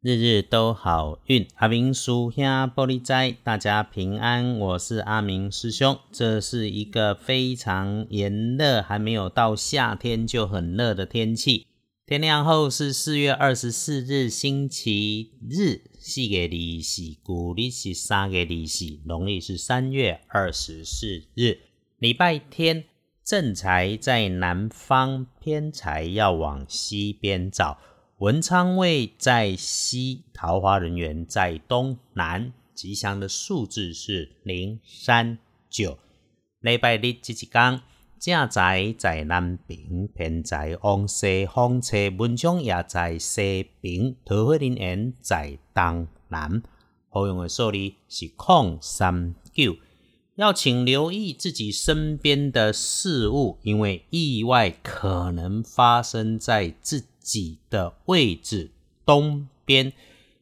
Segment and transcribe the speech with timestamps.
[0.00, 4.56] 日日都好运，阿明叔兄玻璃斋，大家平安。
[4.56, 5.98] 我是阿明师兄。
[6.12, 11.66] 这是一个非常炎热，还没有到夏天就很热的天气。
[12.06, 21.58] 天亮后是四月二十四日，星期日，四月二四，古历是三月二四，农历是三月二十四日，
[21.98, 22.84] 礼拜天。
[23.24, 27.76] 正财在南方，偏财要往西边找。
[28.18, 35.38] 文昌位在西，桃花人员在东南，吉祥的数字是零三
[35.70, 35.96] 九。
[36.58, 37.80] 礼拜日这一天，
[38.18, 46.60] 正财在南边，偏财往西方车，文昌也在西边，桃花人缘在东南。
[47.10, 49.76] 好用的数字是空三九。
[50.34, 57.04] 要请留意自己身边的事物，因为意外可能发生在自。
[57.28, 58.70] 己的位置
[59.04, 59.92] 东边，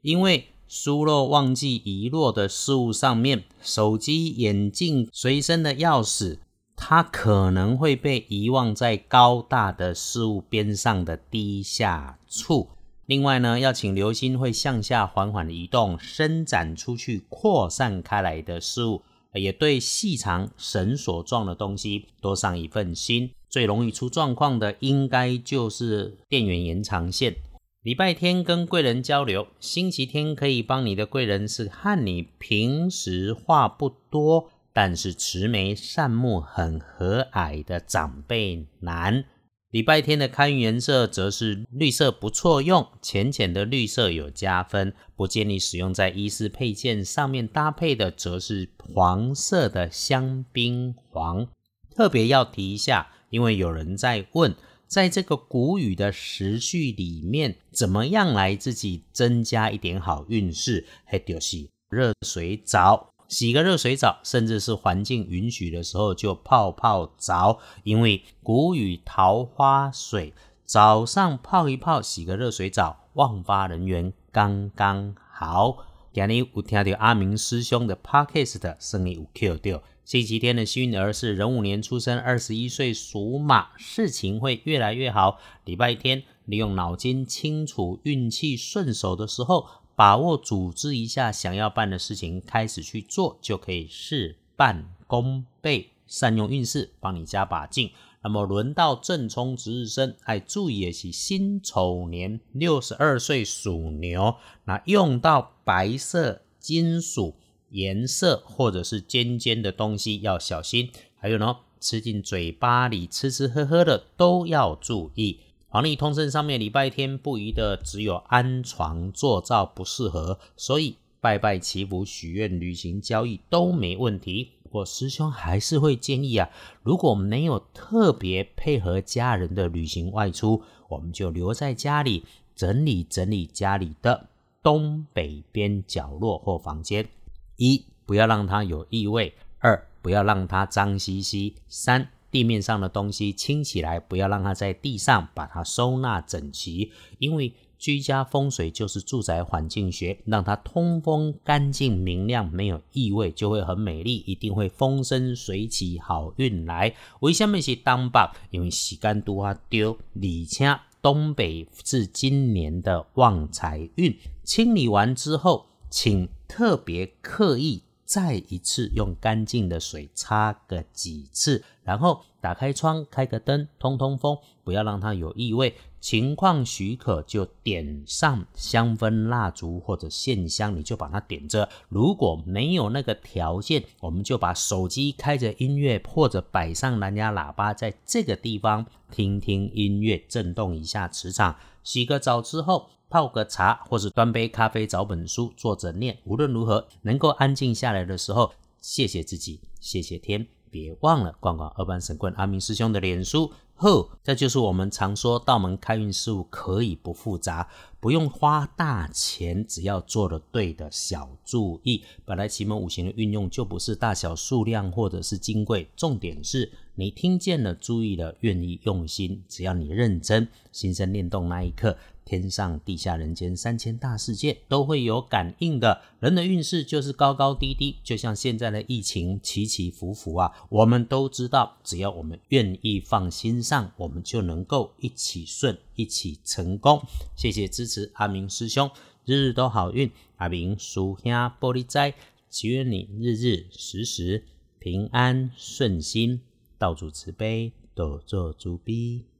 [0.00, 6.38] 因为疏漏忘记遗落的事物上面，手机、眼镜、随身的钥匙，
[6.74, 12.70] 它可能会被遗忘在高大的事物边上的低下处。
[13.06, 19.02] 另外呢，要请留心会向下缓缓移动、伸展出去、扩散开来的事物。
[19.34, 23.30] 也对细长绳索状的东西多上一份心。
[23.52, 27.36] 最容易出状况的，应该就是电源延长线。
[27.82, 39.22] 礼拜天跟贵人交流，星期天可以帮你的贵人是和你平时话不多，但是慈眉善目、很和蔼的长辈男。
[39.70, 47.46] 礼拜天的开运颜色则是绿色，不错用，浅浅的绿色有加分，不建议使用在衣饰配件上面。
[47.46, 51.46] 搭配的则是黄色的香槟黄。
[51.94, 54.54] 特别要提一下，因为有人在问，
[54.86, 60.86] 在这个谷雨的时序里面，怎么样来自己增加一点好运势？
[61.06, 63.08] 嘿就是热水澡。
[63.28, 70.34] 洗个热水澡，甚至是环境允许的时候就泡泡澡，因为谷雨桃花水，
[70.66, 75.86] 早上泡一泡，洗个热水澡，旺发人缘刚刚好。
[76.12, 79.82] 今日有听到阿明师兄的 podcast，生意有 Q 掉。
[80.04, 85.38] 星期天的幸运儿是壬午年出生，二十一岁属马，事情会越来越好。
[85.64, 89.66] 礼拜天利用脑筋清楚，运气顺手的时候。
[89.94, 95.90] 把握组织一下想要办的事情，开始去做，就可以事半功倍。
[96.06, 97.92] 善用运势，帮你加把劲。
[98.22, 104.34] 那么轮到正冲值日生，哎，注意的是辛丑年六十二岁属牛，
[104.64, 107.36] 那用到白色金属
[107.72, 110.90] 颜色或者是尖尖的东西要小心。
[111.16, 115.40] 还有呢，吃进嘴巴里吃吃喝喝的都要注意。
[115.68, 124.50] 黄历通胜上面礼拜天不宜的只有安床坐灶不适合，所以拜拜祈福许愿旅行交易都没问题。
[124.62, 126.50] 不过师兄还是会建议啊，
[126.82, 132.24] 如果没有特别配合家人的旅行外出，我们就留在家里
[132.54, 134.28] 整理整理家里的
[134.62, 137.08] 东北边角落或房间。
[137.56, 142.08] 一不要让它有异味，二不要让它脏兮兮，三。
[142.30, 146.90] 地面上的东西清起来，不要让它在地上，把它收纳整齐。
[147.18, 156.94] 因为居家风水就是住宅环境学，让它通风、干净、明亮，没有异味，就会很美丽，一定会风生水起，好运来。
[157.20, 158.18] 为什么是东北？
[158.48, 164.16] 因为时间都啊丢，而且东北是今年的旺财运。
[164.42, 167.82] 清理完之后，请特别刻意。
[168.04, 175.74] 再一次用干净的水擦个几次，然后打开窗，开个灯，通通风，不要让它有异味。
[176.02, 181.66] 情况许可，就点上香氛蜡烛或者线香，你就把它点着。
[181.88, 191.56] 如果没有那个条件，我们就把手机开着音乐，或者摆上蓝牙喇叭，在这个地方听听音乐，震动一下磁场。
[191.82, 192.90] 洗个澡之后。
[193.12, 196.16] 泡个茶，或是端杯咖啡，找本书坐着念。
[196.24, 198.50] 无论如何，能够安静下来的时候，
[198.80, 200.46] 谢谢自己，谢谢天。
[200.72, 203.52] 别忘了逛逛二班神棍阿明师兄的脸书。
[203.74, 212.04] 呵，这就是我们常说道门开运事物可以不复杂，不用花大钱，只要做了对的小注意。
[212.24, 219.42] 本来奇门五行的运用就不是大小数量或者是金贵，重点是你听见了、注意了、愿意用心。
[219.48, 221.96] 只要你认真，心生念动那一刻。
[222.24, 226.00] 天上地下人间三千大世界都会有感应的。
[226.20, 230.52] 人的运势就是高高低低，就像现在的疫情起起伏伏啊。
[230.68, 237.02] 我们都知道，只要我们愿意放心上，我们就能够一起顺，一起成功。
[237.36, 238.90] 谢谢支持阿明师兄。
[239.24, 240.10] 日日都好运。
[240.36, 242.14] 阿明叔兄玻璃斋，
[242.50, 244.44] 祈愿你日日时时
[244.80, 246.40] 平安顺心，
[246.76, 249.31] 道主慈悲，多做主逼。